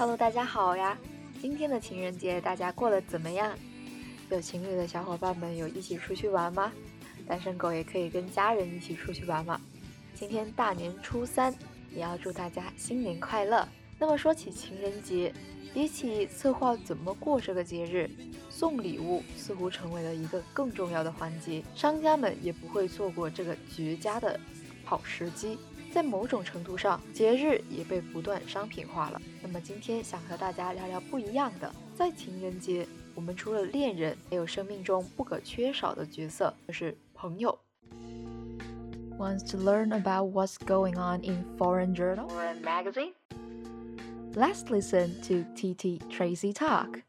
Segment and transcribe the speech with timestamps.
[0.00, 0.96] Hello，大家好呀！
[1.42, 3.54] 今天的情人节大家过得怎么样？
[4.30, 6.72] 有情侣的小伙伴们有一起出去玩吗？
[7.26, 9.60] 单身狗也可以跟家人一起出去玩嘛。
[10.14, 11.54] 今天大年初三，
[11.94, 13.68] 也要祝大家新年快乐。
[13.98, 15.34] 那么说起情人节，
[15.74, 18.08] 比起策划怎么过这个节日，
[18.48, 21.62] 送礼物似乎成为了一个更重要的环节。
[21.74, 24.40] 商家们也不会错过这个绝佳的
[24.82, 25.58] 好时机。
[25.92, 29.20] 在某种程度上，节日也被不断商品化了。
[29.42, 37.58] 那么今天想和大家聊聊不一样的，在情人节，我们除了恋人，还有生命中不可缺少的角色，就是朋友。
[39.18, 43.12] Wants to learn about what's going on in foreign journal or magazine?
[44.32, 47.02] Let's listen to TT Tracy talk.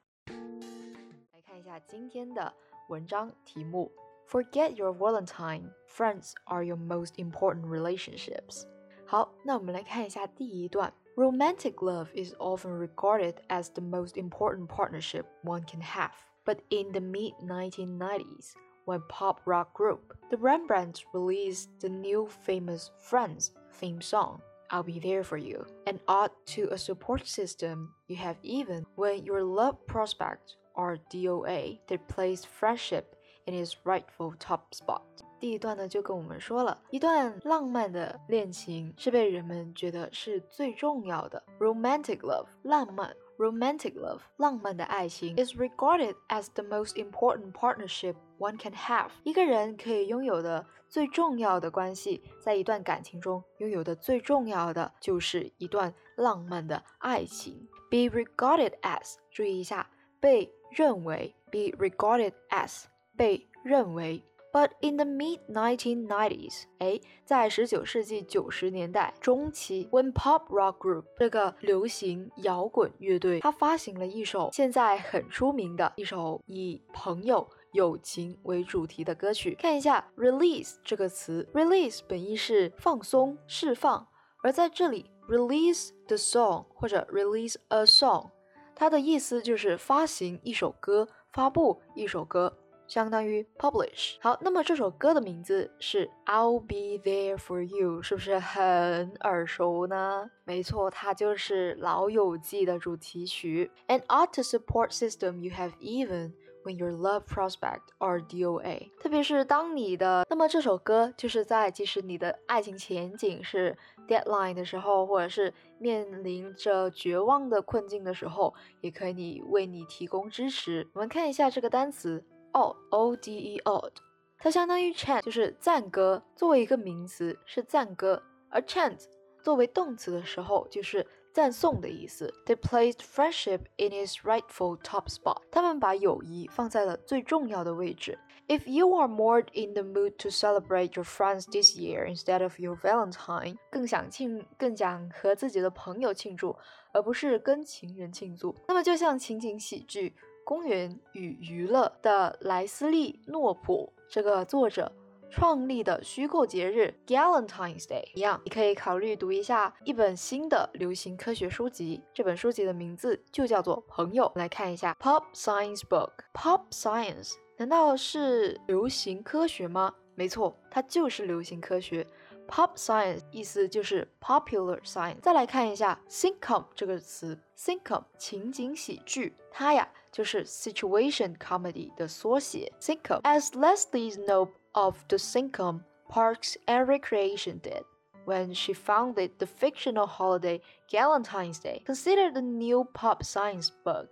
[1.31, 2.51] 来看一下今天的
[2.89, 3.91] 文章题目。
[4.30, 5.70] Forget your Valentine.
[5.86, 8.66] Friends are your most important relationships.
[9.06, 10.92] 好，那我们来看一下第一段。
[11.16, 16.10] Romantic love is often regarded as the most important partnership one can have.
[16.44, 18.54] But in the mid 1990s,
[18.84, 24.98] when pop rock group The Rembrandts released the new famous Friends theme song, I'll Be
[24.98, 29.86] There For You, an ode to a support system you have even when your love
[29.86, 35.01] prospect are DOA that placed friendship in his rightful top spot。
[35.39, 49.09] 第一段呢，就跟我们说了一段浪漫的恋情是被人们觉得是最重要的，romantic love，浪漫，romantic love，浪漫的爱情 is regarded as the most important partnership one can have。
[49.23, 57.67] 一个人可以拥有的最重要的关系，在一段感情中拥有的最重要的就是一段浪漫的爱情。
[57.89, 62.83] Be regarded as，注意一下，被认为，be regarded as。
[63.21, 64.23] 被认为。
[64.51, 79.55] But in the mid 1990s，哎，在十九世纪九十年代中期，when pop rock group 这个流行摇滚乐队，它发行了一首现在很出名的一首以朋友、友情为主题的歌曲。
[79.55, 84.05] 看一下 release 这个词，release 本意是放松、释放，
[84.43, 88.31] 而在这里 release the song 或者 release a song，
[88.75, 92.57] 它的意思就是发行一首歌、发布一首歌。
[92.91, 94.17] 相当于 publish。
[94.19, 100.29] 好，那么这首歌的名字是 I'll Be There For You，是不是很耳熟呢？
[100.43, 103.71] 没错，它就是《老友记》的主题曲。
[103.87, 106.33] An auto support system you have even
[106.65, 108.89] when your love prospect are DOA。
[108.99, 120.85] 特别是当你的，那么这首歌就是在即使你的爱情前景是 deadline 的时候，或者是面临着绝望的困境的时候，也可以为你提供支持。
[120.91, 122.21] 我们看一下这个单词。
[122.53, 123.91] Ode o d e odd，
[124.37, 126.23] 它相当于 chant，就是赞歌。
[126.35, 128.99] 作为一个名词是赞歌，而 chant
[129.41, 132.33] 作为动词的时候就是赞颂的意思。
[132.45, 135.41] They placed friendship in its rightful top spot。
[135.51, 138.19] 他们把友谊放在了最重要的位置。
[138.47, 142.75] If you are more in the mood to celebrate your friends this year instead of your
[142.75, 146.57] Valentine，更想庆，更想和自己的朋友庆祝，
[146.91, 150.15] 而不是跟情人庆祝，那么就像情景喜剧。
[150.43, 154.91] 公园与娱乐的莱斯利·诺普这个作者
[155.29, 162.03] 创立的虚构节日 Galentine's Day 一样，你可以考虑读一下一本新的流行科学书籍。
[162.13, 164.25] 这本书籍的名字就叫做《朋友》。
[164.37, 166.11] 来看一下 Pop Science Book。
[166.33, 169.93] Pop Science 难道是流行科学吗？
[170.15, 172.05] 没错，它就是流行科学。
[172.47, 175.21] Pop science 意思就是 popular science。
[175.21, 182.72] 再来看一下 sitcom 这个词，sitcom 情景喜剧，它呀就是 situation comedy 的缩写。
[182.80, 187.84] sitcom as Leslie Knope of the sitcom Parks and Recreation did
[188.24, 194.10] when she founded the fictional holiday Galentine's Day, considered the new pop science book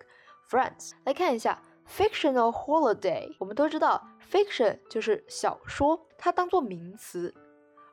[0.50, 0.92] Friends。
[1.04, 7.34] 来看一下 fictional holiday，我们都知道 fiction 就是小说，它当做名词。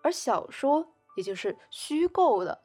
[0.04, 2.64] 而小说也就是虚构的，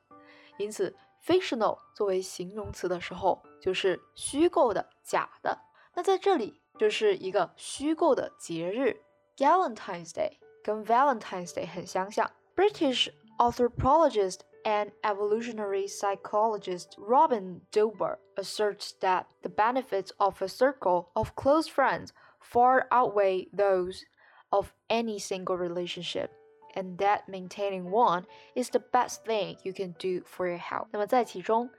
[0.57, 5.59] 因此 fictional 作为形容词的时候就是虚构的、假的。
[5.95, 9.01] 那在这里就是一个虚构的节日，
[9.37, 12.31] Galentine's Day 跟 Valentine's Day 很相像。
[12.55, 21.69] British anthropologist and evolutionary psychologist Robin Dober asserts that the benefits of a circle of close
[21.69, 22.09] friends
[22.41, 24.03] far outweigh those
[24.51, 26.31] of any single relationship
[26.76, 28.24] And that maintaining one
[28.56, 30.88] is the best thing you can do for your health。
[30.92, 31.70] 那么在其中，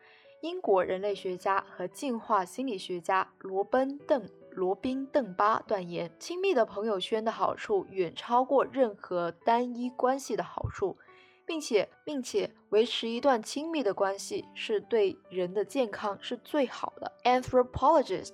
[0.41, 10.97] 英国人类学家和进化心理学家罗奔邓罗宾邓巴断言，亲密的朋友圈的好处远超过任何单一关系的好处。
[11.45, 17.13] 并且并且维持一段亲密的关系是对人的健康是最好的。
[17.25, 18.31] Anthropologist，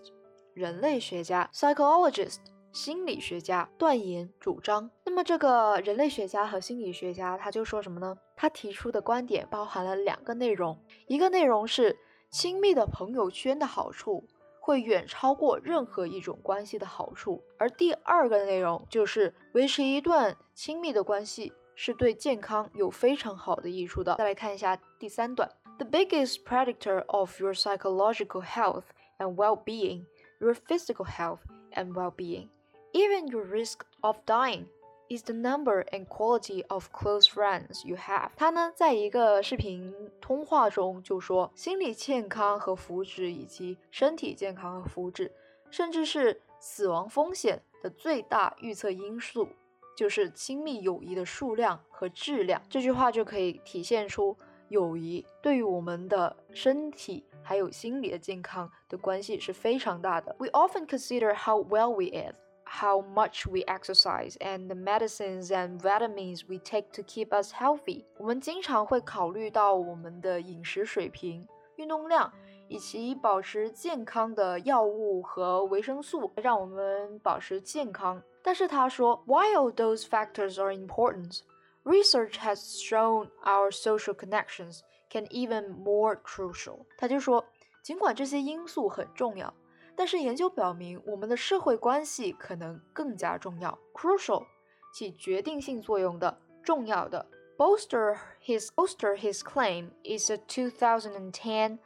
[0.53, 2.37] 人类学家；psychologist，
[2.79, 3.69] 心理学家。
[3.77, 4.89] 断言主张。
[5.05, 8.17] 那么这个人类学家和心理学家他就说什么呢？
[8.37, 10.79] 他提出的观点包含了两个内容，
[11.09, 11.99] 一个内容是
[12.31, 14.29] 亲密的朋友圈的好处。
[14.61, 24.15] 会远超过任何一种关系的好处，而第二个内容就是维持一段亲密的关系是对健康有非常好的益处的。
[24.17, 28.85] 再来看一下第三段：The biggest predictor of your psychological health
[29.19, 30.05] and well-being,
[30.39, 31.41] your physical health
[31.73, 32.49] and well-being,
[32.93, 34.67] even your risk of dying.
[35.11, 38.29] Is the number and quality of close friends you have？
[38.37, 45.31] 他呢，在一个视频通话中就说，心理健康和福祉，以及身体健康和福祉，
[45.70, 49.49] 甚至是死亡风险的最大预测因素，
[49.96, 52.61] 就是亲密友谊的数量和质量。
[52.69, 54.37] 这句话就可以体现出
[54.69, 60.37] 友谊对于我们的身体还有心理的健康的关系是非常大的。
[60.38, 62.35] We often consider how well we eat.
[62.68, 68.06] how much we exercise and the medicines and vitamins we take to keep us healthy。
[68.18, 72.31] 我们经常会考虑到我们的饮食水平、运动量
[72.68, 78.22] 以及保持健康的药物和维生素，让我们保持健康。
[78.42, 81.42] 但是他说，While those factors are important,
[81.84, 84.80] research has shown our social connections
[85.10, 86.86] can even more crucial。
[86.98, 87.46] 他就说，
[87.81, 89.54] 尽管这些因素很重要。
[89.98, 94.46] 但是研究表明，我们的社会关系可能更加重要，crucial，
[94.94, 97.25] 起决定性作用的，重要的。
[97.58, 101.78] Bolster his bolster his claim is a 2010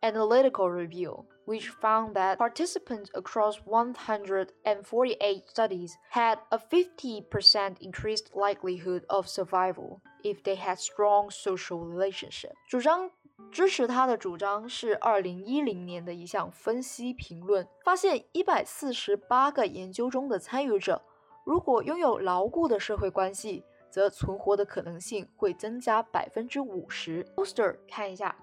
[0.00, 9.26] analytical review, which found that participants across 148 studies had a 50% increased likelihood of
[9.26, 12.52] survival if they had strong social relationship.
[12.68, 13.10] 主张
[13.51, 21.03] 支持他的主张是二零一零年的一项分析评论，发现一百四十八个研究中的参与者，
[21.43, 27.25] 如果拥有牢固的社会关系，则存活的可能性会增加百分之五十。
[27.35, 28.33] Bolster，看一下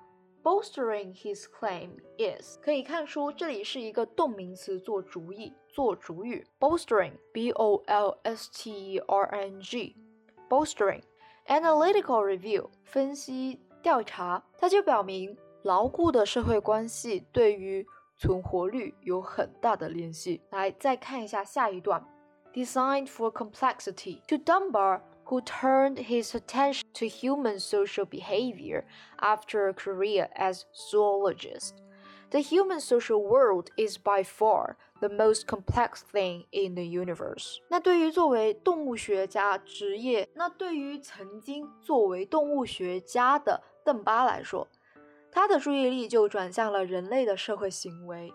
[0.42, 6.46] ，bolstering his claim is，可以看出这里是一个动名词做主语，做主语。
[6.60, 13.62] bolstering，b o l s t e r n g，bolstering，analytical review，分析。
[13.87, 17.85] 调查，它就表明牢固的社会关系对于
[18.17, 20.41] 存活率有很大的联系。
[20.51, 22.05] 来，再看一下下一段，
[22.53, 28.83] Designed for complexity to Dunbar, who turned his attention to human social behavior
[29.17, 31.71] after a career as zoologist.
[32.29, 37.57] The human social world is by far the most complex thing in the universe。
[37.69, 44.67] 那对于作为动物学家职业，那对于曾经作为动物学家的 邓巴来说，
[45.31, 48.33] 他的注意力就转向了人类的社会行为。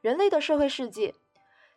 [0.00, 1.14] 人类的社会世界，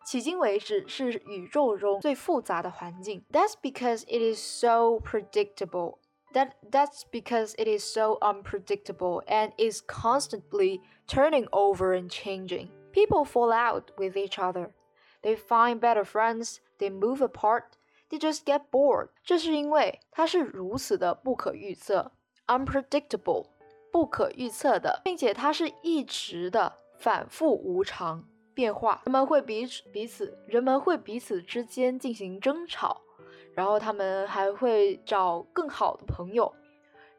[0.07, 3.23] 迄今为止是宇宙中最复杂的环境。
[3.31, 5.99] That's because it is so predictable.
[6.33, 12.69] That that's because it is so unpredictable and is constantly turning over and changing.
[12.91, 14.71] People fall out with each other.
[15.21, 16.57] They find better friends.
[16.77, 17.77] They move apart.
[18.09, 19.09] They just get bored.
[19.23, 22.11] 这是因为它是如此的不可预测
[22.50, 23.46] ，unpredictable，
[23.92, 29.00] 不可预测的，并且它是一直的反复无常变化。
[29.04, 33.00] 人们会彼此彼此，人们会彼此之间进行争吵。
[33.52, 36.54] 然后他们还会找更好的朋友，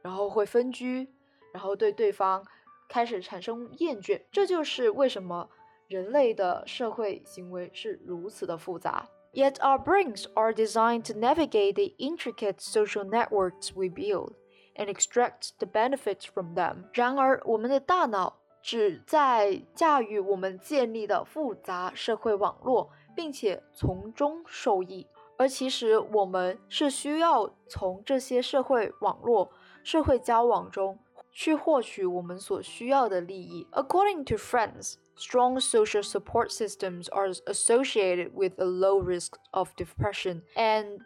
[0.02, 1.08] 然后会分居，
[1.52, 2.44] 然后对对方
[2.88, 4.20] 开始产生厌倦。
[4.32, 5.50] 这就是为什么
[5.88, 9.08] 人类的社会行为是如此的复杂。
[9.34, 14.34] Yet our brains are designed to navigate the intricate social networks we build
[14.81, 16.85] and extract the benefits from them。
[16.93, 25.07] 然而，我们的大脑只在驾驭我们建立的复杂社会网络，并且从中受益。
[25.39, 29.51] 而其实我们是需要从这些社会网络、
[29.85, 30.99] 社会交往中
[31.31, 33.67] 去获取我们所需要的利益。
[33.73, 41.01] According to friends, strong social support systems are associated with a low risk of depression and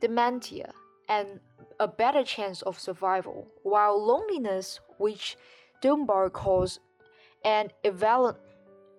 [0.00, 0.70] dementia
[1.06, 1.38] and
[1.80, 5.34] a better chance of survival, while loneliness, which
[5.80, 6.78] Dunbar calls
[7.44, 7.70] an,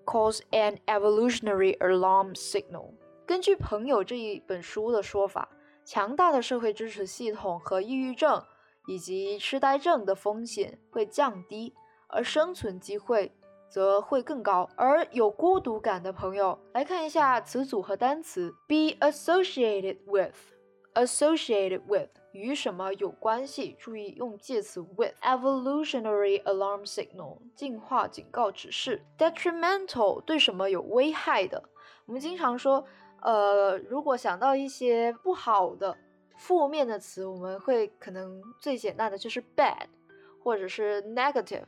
[0.06, 2.94] calls an evolutionary alarm signal.
[3.26, 5.50] 根据《朋友》这一本书的说法，
[5.84, 8.44] 强大的社会支持系统和抑郁症
[8.88, 11.74] 以及痴呆症的风险会降低，
[12.08, 13.34] 而生存机会
[13.70, 14.70] 则会更高。
[14.78, 23.77] 而有孤独感的朋友，来看一下词组和单词：be associated with，associated with 与什么有关系？
[23.79, 25.15] 注意用介词 with。
[25.23, 29.05] evolutionary alarm signal 进化警告指示。
[29.17, 31.63] detrimental 对什么有危害的？
[32.07, 32.85] 我们经常说，
[33.21, 35.97] 呃，如果想到一些不好的、
[36.37, 39.87] 负面的词，我们会可能最简单的就是 bad，
[40.43, 41.65] 或者是 negative。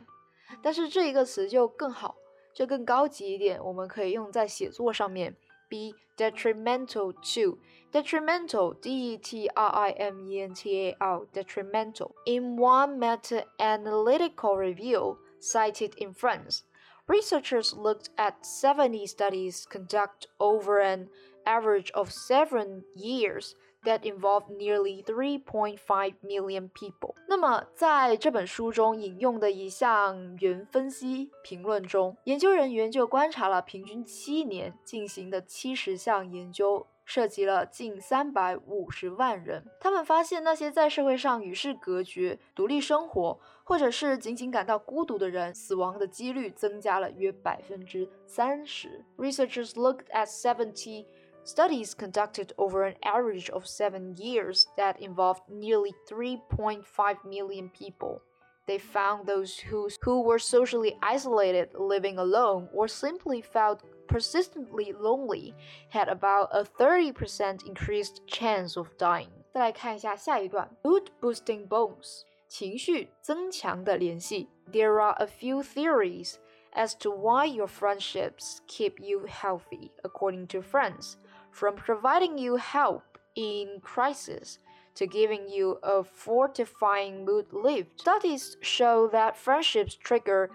[0.62, 2.16] 但是这一个词就更好，
[2.52, 5.36] 就更高级一点，我们可以用在写作上面。
[5.74, 7.58] Be detrimental to.
[7.92, 12.14] Detrimental d e t r i m e n t a l detrimental.
[12.26, 16.62] In one meta-analytical review cited in France
[17.06, 21.08] researchers looked at 70 studies conducted over an
[21.44, 23.54] average of 7 years
[23.84, 27.14] that involved nearly 3.5 million people。
[27.28, 39.64] 那么，在这本书中引用的一项原分析评论中，研究人员就观察了平均七年进行的七十项研究，涉及了近三百五十万人。
[39.80, 49.04] 他们发现，那些在社会上与世隔绝、独立生活，或者是仅仅感到孤独的人，死亡的几率增加了约百分之三十。
[49.16, 51.06] Researchers looked at seventy.
[51.43, 58.21] Studies conducted over an average of seven years that involved nearly 3.5 million people.
[58.67, 65.55] They found those who, who were socially isolated, living alone, or simply felt persistently lonely
[65.89, 69.31] had about a 30% increased chance of dying.
[69.51, 74.47] 再来看一下下一段，mood boosting bonds，情绪增强的联系。
[74.71, 76.35] There are a few theories
[76.75, 81.15] as to why your friendships keep you healthy, according to friends
[81.53, 84.59] from providing you help in crisis
[84.95, 88.01] to giving you a fortifying mood lift.
[88.01, 90.49] Studies show that friendships trigger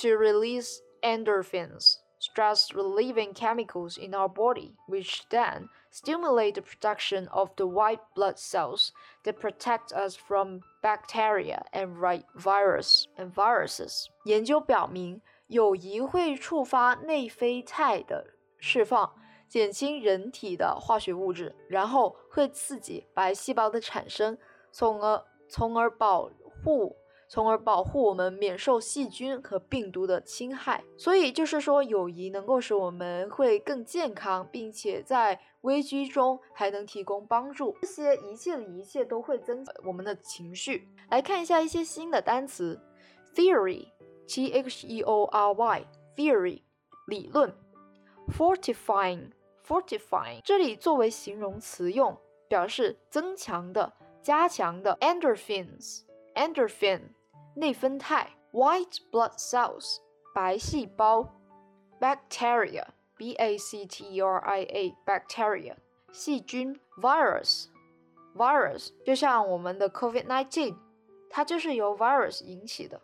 [0.00, 7.54] to release endorphins, stress relieving chemicals in our body, which then stimulate the production of
[7.56, 8.92] the white blood cells
[9.24, 11.96] that protect us from bacteria and
[12.34, 14.08] virus and viruses.
[14.24, 18.26] 研究表明，友谊会触发内啡肽的
[18.58, 19.14] 释放。
[19.51, 24.37] 减轻人体的化学物质，然后会刺激白细胞的产生，
[24.71, 26.31] 从而从而保
[26.63, 26.95] 护
[27.27, 30.81] 从而保护我们免受细菌和病毒的侵害。
[30.97, 37.75] 所以就是说，友谊能够使我们会更健康，并且在危机中还能提供帮助。
[37.81, 40.87] 这些一切的一切都会增我们的情绪。
[41.09, 42.79] 来看一下一些新的单词
[43.35, 46.61] ：theory，t h e o r y，theory，
[47.07, 47.53] 理论
[48.29, 49.31] ；fortifying。
[49.70, 52.16] fortifying，这里作为形容词用，
[52.48, 53.92] 表示增强的、
[54.22, 54.96] 加强的。
[55.00, 57.02] endorphins，endorphin，
[57.54, 58.28] 内啡肽。
[58.52, 59.98] white blood cells，
[60.34, 61.28] 白细胞。
[62.00, 65.76] bacteria，b a c t e r i a，bacteria，
[66.10, 66.80] 细菌。
[67.02, 70.74] virus，virus，就像我们的 COVID-19，
[71.28, 73.02] 它就是由 virus 引起的。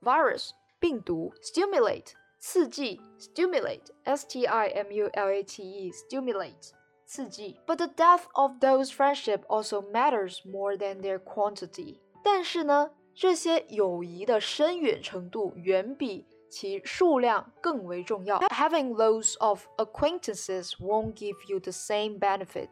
[0.00, 1.34] virus，病毒。
[1.42, 2.12] stimulate。
[2.38, 6.72] 刺激 stimulate s t i m u l a t e stimulate
[7.06, 7.58] 刺激。
[7.66, 12.00] But the depth of those friendship also matters more than their quantity。
[12.22, 18.38] 但是呢，这些友谊的深远程度远比其数量更为重要。
[18.40, 22.68] Having loads of acquaintances won't give you the same benefit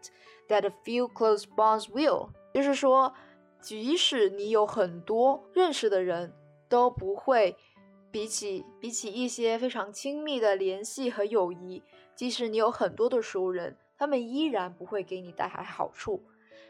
[0.48, 2.30] that a few close bonds will。
[2.54, 3.12] 就是说，
[3.60, 6.32] 即使你有很多认识的人，
[6.68, 7.56] 都不会。
[8.11, 11.83] 比起比起一些非常亲密的联系和友谊，
[12.15, 16.23] 即使你有很多的熟人，他们依然不会给你带来好处。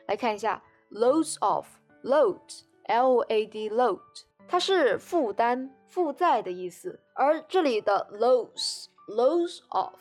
[0.08, 1.68] 来看一下，loads of
[2.04, 2.40] load
[2.86, 4.00] l a d load，
[4.48, 7.00] 它是负担、负债的意思。
[7.14, 9.94] 而这里的 loads loads of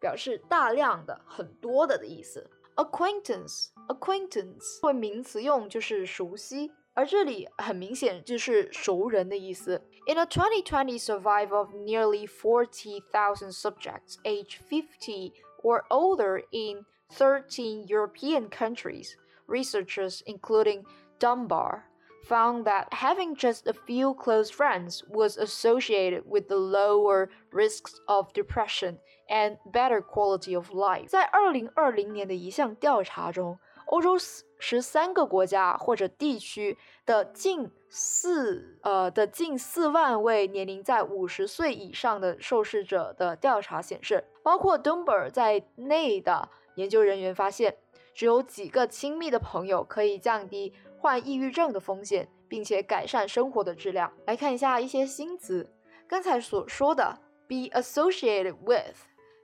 [0.00, 2.50] 表示大量的、很多的的意思。
[2.76, 6.72] acquaintance acquaintance 作为名词用，就是熟悉。
[6.94, 9.82] 而这里很明显就是熟人的意思。
[10.07, 15.33] In a 2020 survey of nearly 40,000 subjects aged 50
[15.63, 19.15] or older in 13 European countries,
[19.47, 20.83] researchers, including
[21.19, 21.85] Dunbar,
[22.23, 28.31] found that having just a few close friends was associated with the lower risks of
[28.33, 28.99] depression
[29.29, 31.07] and better quality of life.
[31.07, 33.57] 在2020年的一项调查中，
[33.87, 34.17] 欧洲
[34.59, 47.76] 十三个国家或者地区的近 四呃的近四万位年龄在五十岁以上的受试者的调查显示，包括 Dunbar 在内的研究人员发现，
[48.12, 54.12] 只有几个亲密的朋友可以降低患抑郁症的风险，并且改善生活的质量。
[54.26, 55.70] 来看一下一些新词，
[56.08, 58.96] 刚才所说的 be associated with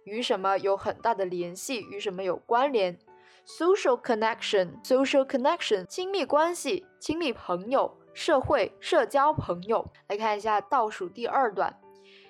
[0.02, 2.99] 与什么有很大的联系，与什么有关联。
[3.47, 9.87] social connection，social connection，亲密关系，亲密朋友，社会，社交朋友。
[10.09, 11.75] 来看一下倒数第二段。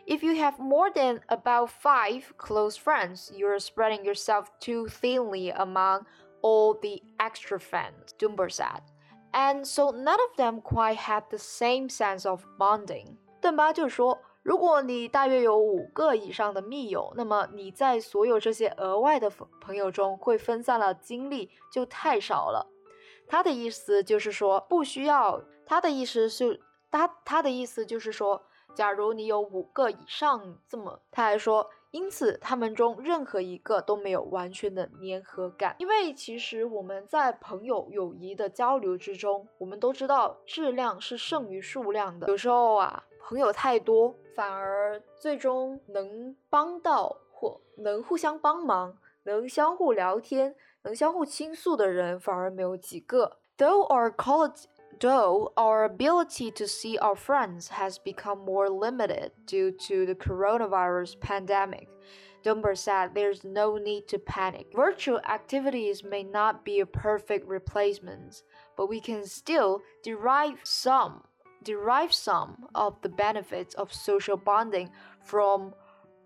[0.07, 6.05] If you have more than about five close friends, you're spreading yourself too thinly among
[6.43, 8.81] all the extra friends, Dunbar said.
[9.33, 13.19] And so none of them quite had the same sense of bonding.
[13.41, 22.67] 邓巴就说，如果你大约有五个以上的密友，那么你在所有这些额外的朋友中会分散了精力就太少了。
[23.29, 25.41] 他的意思就是说，不需要。
[25.71, 26.61] 他的意思是，
[26.91, 28.43] 他他的意思就是说。
[28.73, 42.29] 假如你有五个以上，这么他还说，因此他们中任何一个都没有完全的粘合感，因为其实我们在朋友友谊的交流之中，我们都知道质量是胜于数量的。
[42.29, 53.39] 有时候啊，朋友太多，反而最终能帮到或能互相帮忙、能相互聊天、能相互倾诉的人，反而没有几个。
[53.59, 54.67] Though our quality
[55.00, 61.19] Though our ability to see our friends has become more limited due to the coronavirus
[61.21, 61.88] pandemic,
[62.42, 64.66] Dunbar said there's no need to panic.
[64.75, 68.42] Virtual activities may not be a perfect replacement,
[68.76, 71.25] but we can still derive some
[71.62, 74.90] derive some of the benefits of social bonding
[75.23, 75.75] from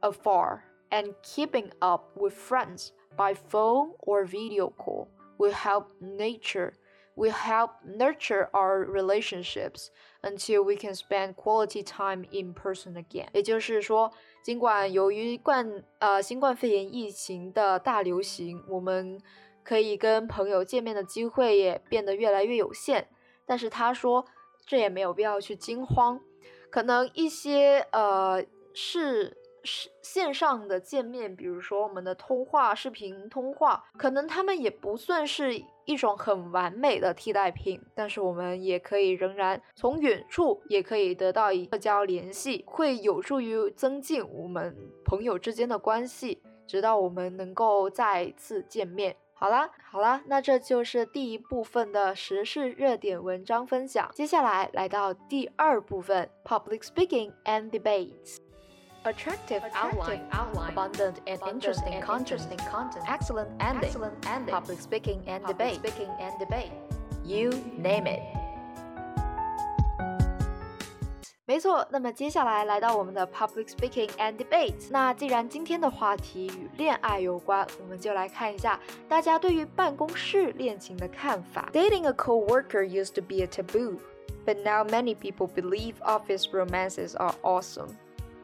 [0.02, 0.62] afar
[0.92, 6.72] and keeping up with friends by phone or video call will help nature
[7.14, 9.88] we help nurture our relationships
[10.22, 13.28] until we can spend quality time in person again。
[13.32, 19.20] 也就是说，尽管由于冠呃新冠肺炎疫情的大流行，我们
[19.62, 23.08] 可以跟朋友见面的机会也变得越来越有限，
[23.46, 24.24] 但是他说
[24.66, 26.20] 这也没有必要去惊慌，
[26.70, 29.36] 可能一些呃是。
[29.66, 49.16] 是线上的见面，比如说我们的通话、视频通话，可能他们也不算是一种很完美的替代品，但是我们也可以仍然从远处也可以得到一社交联系，会有助于增进我们朋友之间的关系，直到我们能够再次见面。
[49.36, 58.43] 好啦，好啦，那这就是第一部分的时事热点文章分享，接下来来到第二部分：Public Speaking and Debates。
[59.05, 64.81] Attractive, outline, outline, abundant and abundant interesting, and content, interesting content, excellent ending, excellent ending, public
[64.81, 66.71] speaking and public debate, speaking and debate,
[67.23, 68.19] you name it.
[71.45, 74.89] 没错，那么接下来来到我们的 public speaking and debate。
[74.91, 81.69] 那既然今天的话题与恋爱有关，我们就来看一下大家对于办公室恋情的看法。
[81.71, 83.97] Dating a coworker used to be a taboo,
[84.45, 87.95] but now many people believe office romances are awesome.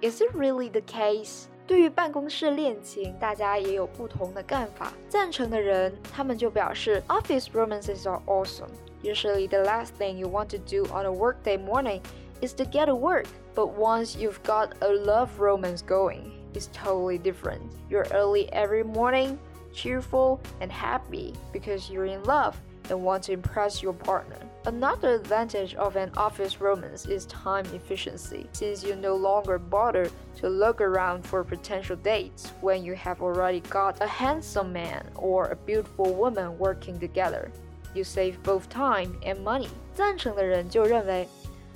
[0.01, 1.45] Is it really the case？
[1.67, 4.93] 对于办公室恋情，大家也有不同的看法。
[5.09, 8.69] 赞成的人，他们就表示，Office romances are awesome.
[9.01, 12.01] Usually, the last thing you want to do on a workday morning
[12.41, 13.25] is to get to work.
[13.55, 17.61] But once you've got a love romance going, it's totally different.
[17.89, 19.39] You're early every morning,
[19.73, 22.55] cheerful and happy because you're in love
[22.89, 24.37] and want to impress your partner.
[24.65, 30.09] Another advantage of an office romance is time efficiency, since you no longer bother
[30.41, 35.49] to look around for potential dates when you have already got a handsome man or
[35.51, 37.51] a beautiful woman working together.
[37.93, 39.69] You save both time and money.
[39.93, 41.27] 赞成的人就认为，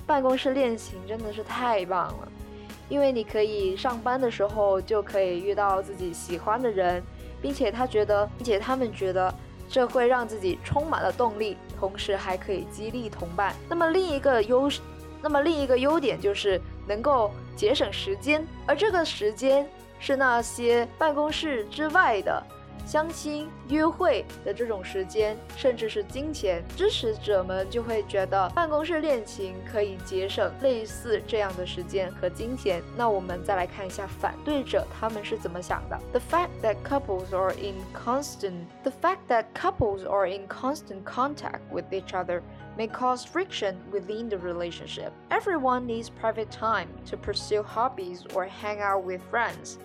[0.06, 2.28] 办公室恋情真的是太棒了，
[2.88, 7.02] 因为你可以上班的时候就可以遇到自己喜欢的人，
[7.40, 9.32] 并且他觉得，并且他们觉得
[9.68, 13.53] 这会让自己充满了动力， 同时还可以激励同伴。
[13.69, 14.69] 那么另一个优，
[15.21, 19.67] 那么另一个优点就是能够节省时间，而这个时间
[19.99, 22.43] 是那些办公室之外的。
[22.86, 32.82] 相亲、约会的这种时间，甚至是金钱，支持者们就会觉得办公室恋情可以节省类似这样的时间和金钱。
[32.96, 35.96] 那我们再来看一下反对者他们是怎么想的。
[36.10, 41.84] The fact that couples are in constant the fact that couples are in constant contact with
[41.92, 42.42] each other
[42.76, 45.12] may cause friction within the relationship.
[45.28, 49.78] Everyone needs private time to pursue hobbies or hang out with friends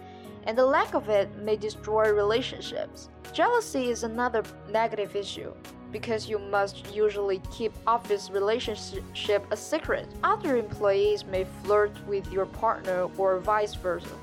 [0.45, 3.10] and the lack of it may destroy relationships.
[3.34, 5.51] Jealousy is another negative issue
[5.91, 10.08] because you must usually keep office relationship a secret.
[10.23, 14.15] Other employees may flirt with your partner or vice versa.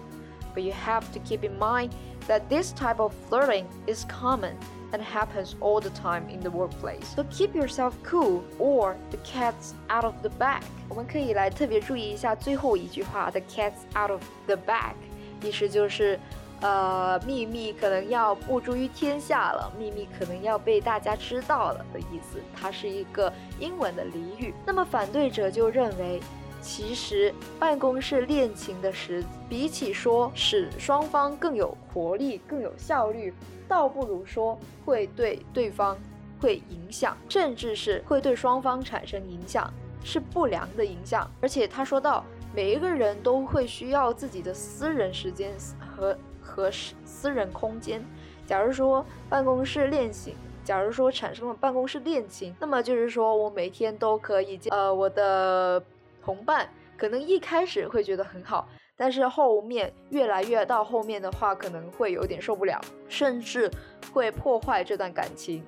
[0.55, 1.94] But you have to keep in mind
[2.28, 4.57] that this type of flirting is common
[4.92, 7.07] and happens all the time in the workplace.
[7.16, 10.62] So keep yourself cool or the cat's out of the bag.
[10.88, 14.94] 我们可以来特别注意一下最后一句话，the cat's out of the bag。
[15.41, 16.19] 意思就是，
[16.62, 22.39] 呃，秘密可能要不诸于天下了，秘密可能要被大家知道了的意思。
[22.56, 24.54] 它是一个英文的俚语。
[24.65, 26.19] 那么反对者就认为，
[26.62, 33.34] 其实办公室恋情的时，比起说使双方更有活力、更有效率，
[33.67, 35.95] 倒不如说会对对方
[36.41, 39.71] 会影响，甚至是会对双方产生影响，
[40.04, 41.30] 是不良的影响。
[41.39, 46.17] 而且他说到，每一个人都会需要自己的私人时间和。
[46.49, 46.71] 和
[47.03, 48.01] 私人空间。
[48.47, 50.33] 假如说办公室恋情，
[50.63, 55.83] 假如说产生了办公室恋情，那么就是说我每天都可以见呃我的
[56.23, 62.79] 同伴，可能一开始会觉得很好，但是后面越来越到后面的话，可能会有点受不了，
[63.10, 63.69] 甚至
[64.13, 65.62] 会破坏这段感情。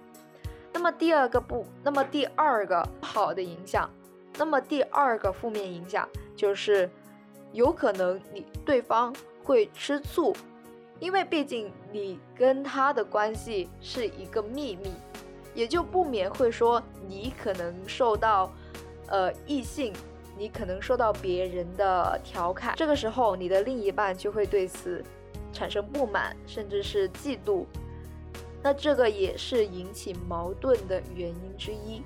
[0.73, 3.87] 那么第二个不，那么第二个好的影响，
[4.37, 6.07] 那么第二个负面影响
[6.39, 6.89] 就是
[7.51, 10.33] 有可能你对方会吃醋。
[11.01, 14.91] 因为毕竟你跟他的关系是一个秘密，
[15.53, 18.49] 也就不免会说你可能受到，
[19.07, 19.93] 呃，异性，
[20.37, 25.03] 你可能受到别人的调侃，这个时候你的另一半就会对此
[25.51, 27.65] 产生不满，甚至是嫉妒，
[28.61, 32.01] 那这个也是引起矛盾的原因之一。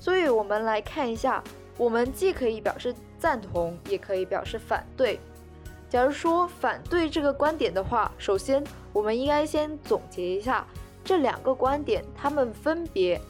[0.00, 1.44] 所以，我们来看一下，
[1.76, 5.20] 我们既可以表示赞同，也可以表示反对。
[5.90, 10.66] 假如说反对这个观点的话，首先我们应该先总结一下
[11.04, 13.20] 这两个观点，他们分别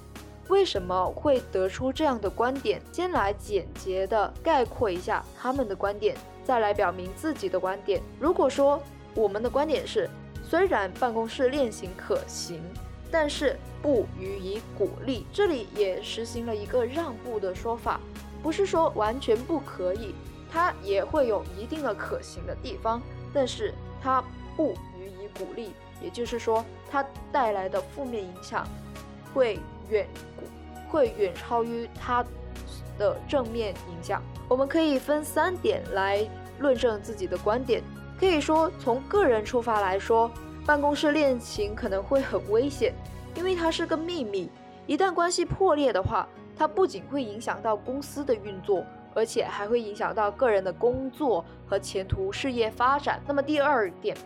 [0.48, 2.80] 为什么会得出这样的观点。
[2.92, 8.00] 先来简洁的概括一下他们的观点，再来表明自己的观点。
[8.18, 8.80] 如果说
[9.14, 10.08] 我们的观点是，
[10.48, 12.62] 虽然办公室恋情可行，
[13.10, 17.98] 但是不予以鼓励，这里也实行了一个让步的说法，
[18.42, 20.14] 不是说完全不可以。
[20.52, 23.00] 它也会有一定的可行的地方，
[23.32, 23.72] 但是
[24.02, 24.20] 它
[24.56, 25.70] 不予以鼓励，
[26.02, 28.66] 也就是说，它带来的负面影响
[29.32, 30.08] 会远
[30.88, 32.24] 会远超于它
[32.98, 34.20] 的正面影响。
[34.48, 37.80] 我们可以分三点来论证自己的观点。
[38.18, 40.28] 可以说，从个人出发来说，
[40.66, 42.92] 办公室恋情可能会很危险，
[43.36, 44.50] 因为它是个秘密，
[44.88, 46.28] 一旦关系破裂的话，
[46.60, 48.84] 它不仅会影响到公司的运作。
[49.12, 53.20] 而且还会影响到个人的工作和前途、事业发展。
[53.26, 54.16] 那么第二点，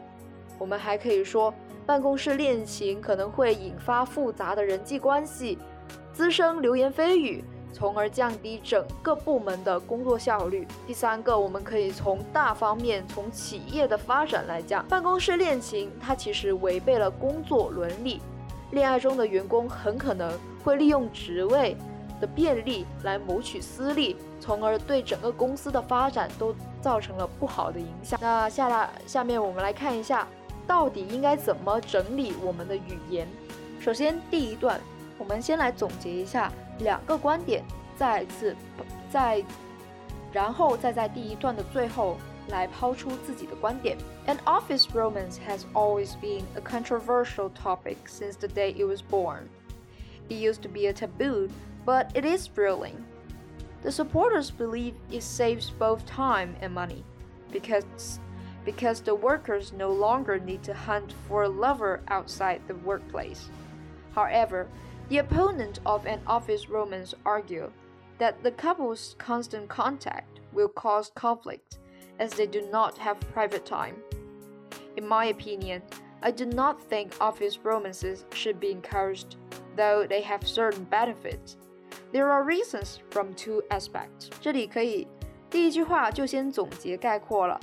[0.58, 1.52] 我们还可以说，
[1.86, 5.58] 办公室恋情可能会引发复杂的人际关系，
[6.12, 7.42] 滋生流言蜚语，
[7.72, 10.68] 从而降低整个部门的工作效率。
[10.86, 18.20] 第三个，我们可以从大方面，从企业的发展来讲，办公室恋情它其实违背了工作伦理，
[18.72, 20.30] 恋爱中的员工很可能
[20.62, 21.74] 会利用职位。
[22.20, 28.18] 的便利来谋取私利，从而对整个公司的发展都造成了不好的影响。
[28.22, 30.26] 那下来，下面我们来看一下，
[30.66, 33.26] 到底应该怎么整理我们的语言。
[33.80, 34.80] 首先，第一段，
[35.18, 37.62] 我们先来总结一下两个观点，
[37.96, 38.56] 再次
[39.10, 39.44] 在，
[40.32, 42.16] 然后再在第一段的最后
[42.48, 43.96] 来抛出自己的观点。
[44.26, 49.48] An office romance has always been a controversial topic since the day it was born.
[50.30, 51.50] It used to be a taboo
[51.84, 53.04] but it is thrilling.
[53.82, 57.04] The supporters believe it saves both time and money
[57.52, 58.18] because,
[58.64, 63.50] because the workers no longer need to hunt for a lover outside the workplace.
[64.14, 64.68] However,
[65.10, 67.70] the opponent of an office romance argue
[68.18, 71.78] that the couple's constant contact will cause conflict
[72.18, 73.96] as they do not have private time.
[74.96, 75.82] In my opinion,
[76.22, 79.36] I do not think office romances should be encouraged,
[79.76, 81.58] though they have certain benefits
[82.12, 84.28] There are reasons from two aspects。
[84.40, 85.06] 这里可以
[85.50, 87.58] 第一句话就先总结概括了。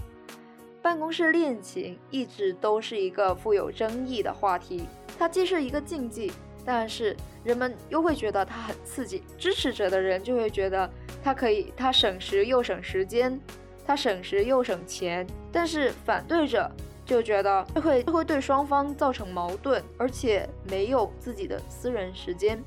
[0.82, 4.88] 办公室恋情一直都是一个富有争议的话题，
[5.20, 6.32] 它既是一个禁忌，
[6.66, 9.24] 但是人们又会觉得它很刺激。
[9.38, 10.90] 支持者的人就会觉得
[11.24, 13.40] 它可以，它省时又省时间，
[13.86, 15.28] 它省时又省钱。
[15.52, 16.70] 但是反对者
[17.06, 22.60] 就觉得这会会对双方造成矛盾，而且没有自己的私人时间。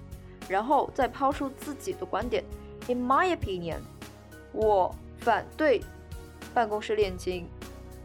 [0.48, 2.44] 然后再抛出自己的观点。
[2.88, 3.78] In my opinion，
[4.52, 5.82] 我反对
[6.52, 7.46] 办公室恋情，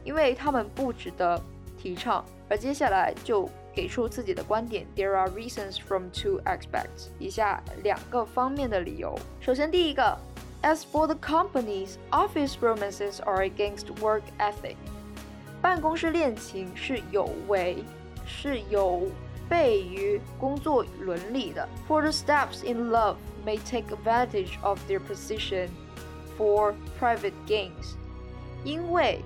[0.04, 1.42] 因为他们不值得
[1.78, 2.24] 提倡。
[2.50, 4.86] 而接下来就给出自己的观点。
[4.96, 7.10] There are reasons from two aspects。
[7.20, 9.18] 以下两个方面的理由。
[9.40, 10.18] 首先，第一个
[10.64, 14.76] ，As for the companies, office romances are against work ethic。
[15.62, 17.84] 办公室恋情是有违，
[18.26, 19.04] 是有。
[19.50, 21.68] 悖于工作伦理的。
[21.88, 25.70] For the steps in love may take advantage of their position
[26.38, 27.96] for private gains，
[28.64, 29.22] 因为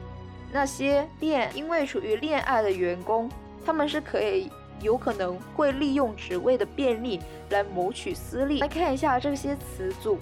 [0.52, 3.30] 那些恋因为处于恋爱的员工，
[3.66, 4.50] 他们是可以
[4.82, 8.60] 有可能会利用职位的便利来谋取私利。
[8.60, 10.18] 来看一下这些词组：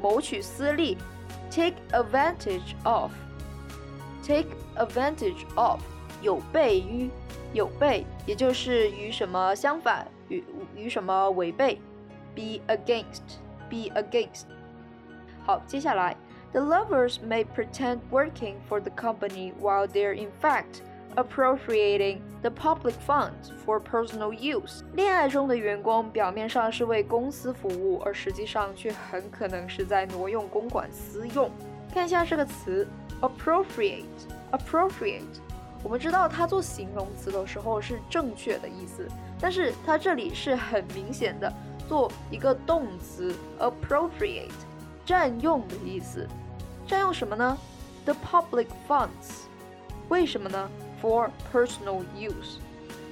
[0.00, 0.96] 谋取私利
[1.50, 5.80] ，take advantage of，take advantage of，
[6.22, 7.10] 有悖于，
[7.52, 10.42] 有悖，也就是与什么相反，与
[10.74, 11.80] 与什么违背
[12.34, 14.44] ，be against，be against。
[15.44, 16.16] 好，接下来。
[16.52, 20.82] The lovers may pretend working for the company while they're in fact
[21.14, 24.82] appropriating the public funds for personal use。
[24.94, 31.50] 恋爱中的员工表面上是为公司服务，而实际上却很可能是在挪用公款私用。
[31.92, 32.86] 看一下这个词
[33.22, 34.04] ，appropriate。
[35.82, 39.08] 我们知道它做形容词的时候是正确的意思，
[39.40, 41.52] 但是它这里是很明显的
[41.88, 44.50] 做一个动词，appropriate，
[45.04, 46.26] 占用的意思。
[46.86, 47.58] 占用什么呢
[48.04, 49.46] ？The public funds，
[50.08, 50.70] 为什么呢
[51.02, 52.58] ？For personal use。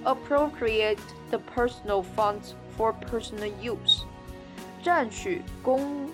[0.03, 4.05] Appropriate the personal funds for personal use，
[4.83, 6.09] 占取公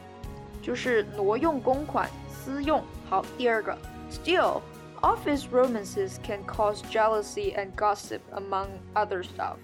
[0.60, 2.82] 就是挪用公款私用。
[3.08, 3.78] 好，第二个
[4.10, 4.60] ，Still。
[5.02, 9.56] Office romances can cause jealousy and gossip among other stuff。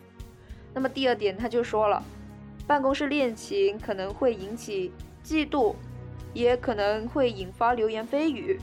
[0.75, 2.03] 那么第二点，他就说了，
[2.67, 4.93] 办公室恋情可能会引起
[5.25, 5.75] 嫉妒
[6.33, 8.61] 也可能会引发流言蜚语，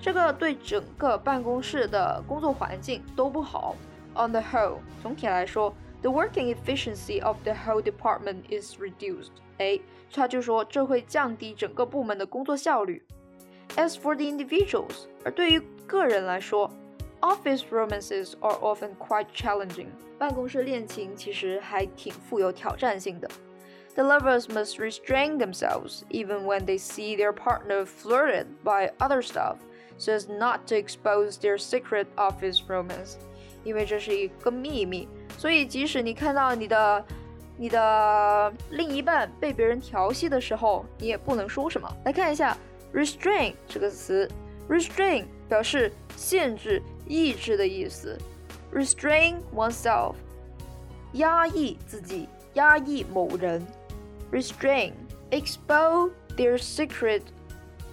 [0.00, 3.74] 这个对整个办公室的工作环境都不好。
[4.14, 9.30] On the whole，总体来说，the working efficiency of the whole department is reduced。
[9.58, 9.78] 哎，
[10.12, 13.04] 他就说这会降低整个部门的工作效率。
[13.76, 16.71] As for the individuals，而对于个人来说，
[17.21, 19.87] office romances are often quite challenging。
[20.17, 23.29] 办公室恋情其实还挺富有挑战性的。
[23.95, 29.55] The lovers must restrain themselves even when they see their partner flirted by other staff,
[29.97, 33.15] so as not to expose their secret office romance.
[33.63, 37.05] 因为这是一个秘密，所以即使你看到你的
[37.57, 41.89] 你的另一半被别人调戏的时候，你也不能说什么。
[42.03, 42.57] 来看一下
[42.93, 44.29] restrain 这个词，
[44.69, 48.17] restrain 表示限制、抑制的意思。
[48.73, 50.15] restrain oneself，
[51.13, 53.65] 压抑自己，压抑某人。
[54.31, 54.91] restrain,
[55.31, 57.21] expose their secret,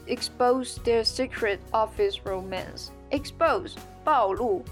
[0.06, 2.88] expose their secret office romance.
[3.10, 4.62] Expose 暴露，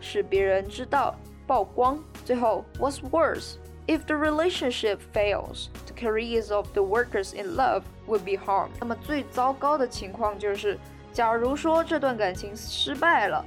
[0.00, 2.02] 使别人知道，曝光。
[2.24, 3.56] 最后，what's worse?
[3.86, 8.70] If the relationship fails, the careers of the workers in love will be harmed.
[8.78, 10.78] 那么最糟糕的情况就是，
[11.15, 13.41] 假如说这段感情失败了，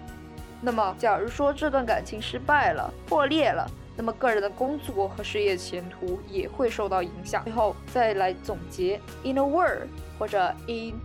[0.62, 3.70] 那么假如说这段感情失败了，破裂了。
[3.94, 7.44] 那么个人的工作和事业前途也会受到影响。
[7.44, 9.86] 最后再来总结，in a word，
[10.18, 10.98] 或者 in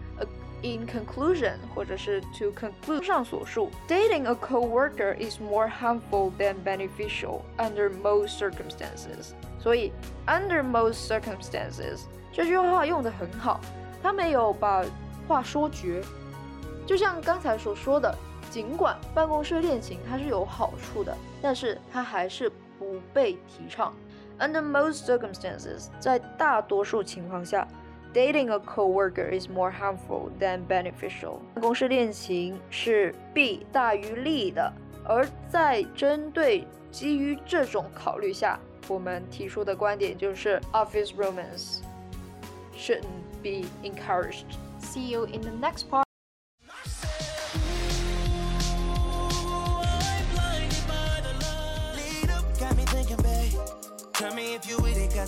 [0.62, 3.00] in conclusion，或者是 to conclude。
[3.00, 9.34] 综上所述，dating a coworker is more harmful than beneficial under most circumstances。
[9.60, 9.92] 所以
[10.28, 13.60] ，under most circumstances 这句话用的很好，
[14.02, 14.86] 他没有把
[15.28, 16.02] 话说绝。
[16.86, 18.16] 就像刚才所说的，
[18.50, 22.52] 尽管办公室恋情它是有好处的，但是它还是。
[22.80, 23.94] 不被提倡。
[24.40, 27.66] Under most circumstances，在大多数情况下
[28.14, 31.36] ，dating a coworker is more harmful than beneficial。
[31.54, 34.74] 办公室恋情是弊大于利的。
[35.06, 41.82] 而在针对基于这种考虑下，我们提出的观点就是 office romance
[42.76, 43.04] shouldn't
[43.42, 44.58] be encouraged.
[44.82, 46.13] See you in the next part.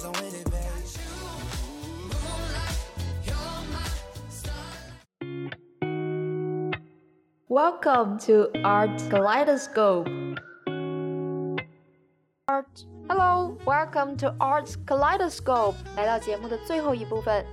[0.04, 0.62] With it, babe.
[7.48, 10.10] Welcome to Art Kaleidoscope.
[12.48, 15.76] Art, hello, welcome to Art Kaleidoscope.
[15.96, 17.46] 来到节目的最后一部分，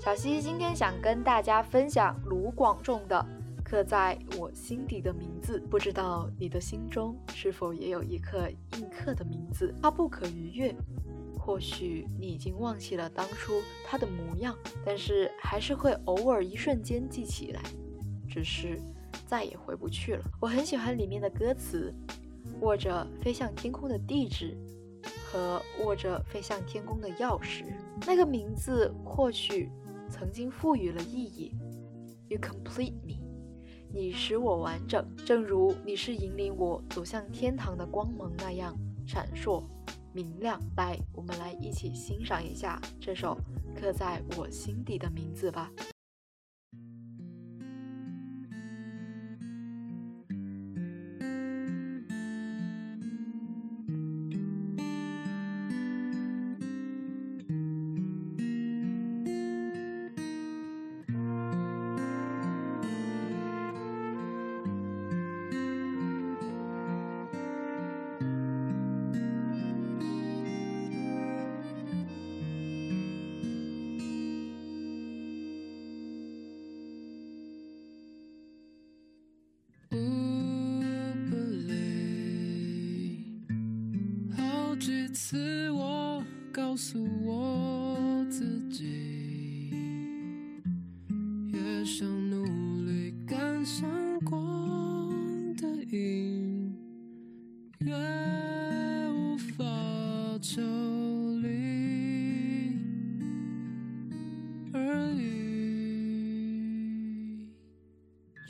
[0.00, 3.22] 小溪今天想跟大家分享卢广仲的
[3.62, 9.74] 刻在我心底的名字，不知道你的心中是否也有一刻印刻的名字？
[9.82, 10.74] 它不可逾越。
[11.38, 17.62] 或许你已经忘记了当初他的模样，但是还是会偶尔一瞬间记起来，
[18.28, 18.80] 只是
[19.26, 20.24] 再也回不去了。
[20.40, 21.94] 我很喜欢里面的歌词：
[22.60, 24.56] 握着飞向天空的地址
[25.24, 27.64] 和握着飞向天空的钥匙。
[28.06, 29.70] 那个名字或许
[30.08, 31.52] 曾经赋予了意义。
[32.28, 33.18] You complete me。
[33.92, 38.72] 你使我完整，正如你是引领我走向天堂的光芒那样
[39.04, 39.64] 闪烁
[40.12, 40.60] 明亮。
[40.76, 43.36] 来，我们来一起欣赏一下这首
[43.74, 45.70] 刻在我心底的名字吧。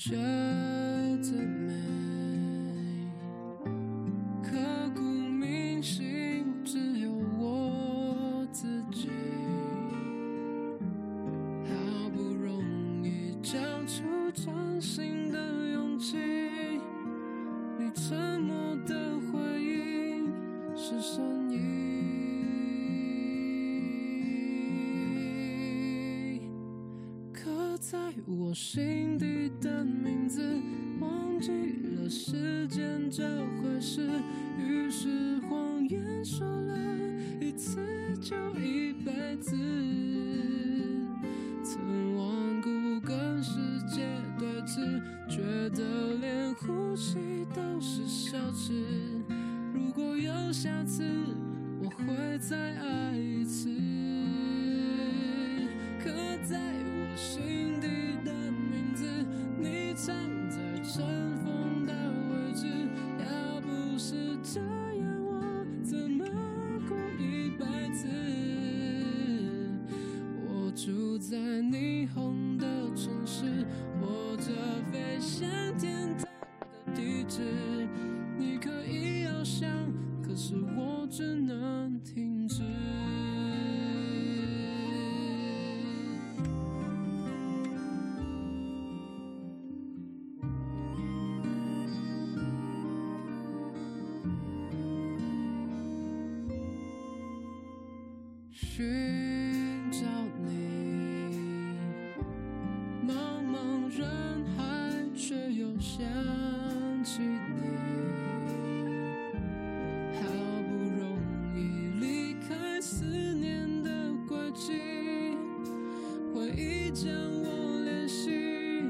[0.01, 0.40] 觉
[27.91, 30.41] 在我心底的名字，
[31.01, 31.51] 忘记
[31.97, 34.09] 了时间这回事，
[34.57, 35.30] 于是
[64.43, 64.80] 不
[98.81, 99.99] 寻找
[100.47, 101.77] 你，
[103.07, 103.13] 茫
[103.45, 103.55] 茫
[103.95, 104.09] 人
[104.57, 104.63] 海，
[105.15, 106.01] 却又想
[107.05, 107.61] 起你。
[110.15, 110.23] 好
[110.63, 111.03] 不容
[111.55, 111.59] 易
[112.01, 113.91] 离开思念的
[114.27, 114.73] 轨迹，
[116.35, 118.83] 回忆将我联系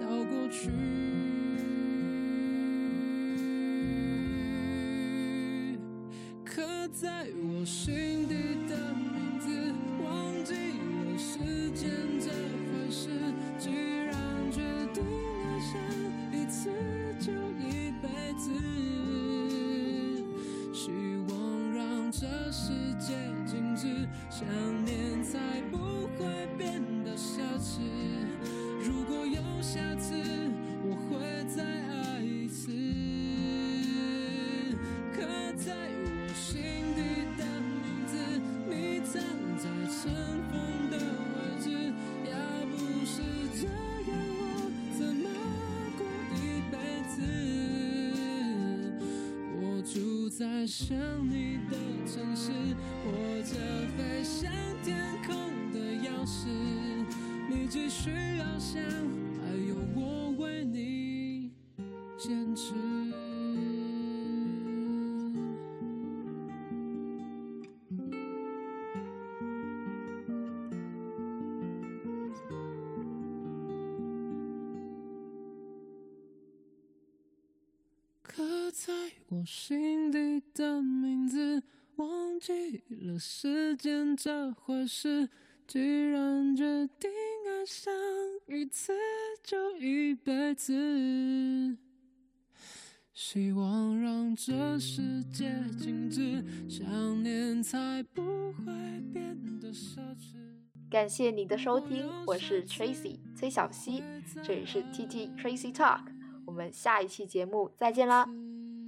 [0.00, 0.70] 到过去。
[6.42, 8.34] 刻在我心底
[8.66, 8.74] 的，
[11.18, 11.38] 时
[11.70, 13.08] 间这回事。
[13.58, 13.70] 既
[14.04, 14.14] 然
[14.52, 14.60] 决
[14.92, 15.02] 定
[15.44, 15.80] 爱上
[16.32, 16.70] 一次
[17.18, 18.50] 就一辈子，
[20.72, 20.90] 希
[21.28, 23.14] 望让这世界
[23.46, 24.46] 静止，想
[24.84, 25.38] 念才
[25.70, 27.80] 不会变得奢侈。
[28.84, 30.14] 如果有下次，
[50.78, 50.94] 想
[51.26, 53.54] 你的城市，握着
[53.96, 54.52] 飞向
[54.84, 54.94] 天
[55.26, 56.48] 空的钥匙。
[57.48, 58.82] 你只需要想，
[79.28, 81.60] 我心底的名字，
[81.96, 85.28] 忘记了时间这回事。
[85.66, 87.92] 既然决定爱上
[88.46, 88.92] 一次
[89.42, 91.76] 就一辈子，
[93.12, 98.22] 希望让这世界静止，想念才不
[98.52, 98.72] 会
[99.12, 100.36] 变得奢侈。
[100.88, 104.04] 感谢你的收听，我是 Tracy 崔小溪，
[104.44, 106.02] 这里是 TT Tracy Talk，
[106.46, 108.24] 我们下一期节目再见啦，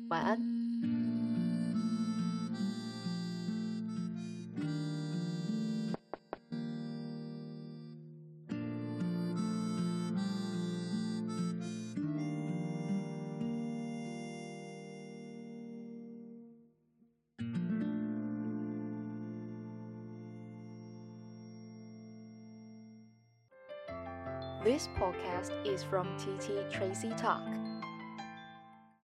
[0.09, 0.59] 晚安。
[24.65, 27.68] This podcast is from TT Tracy Talk.